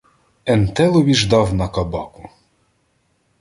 [0.45, 2.29] Ентеллові ж дав на кабаку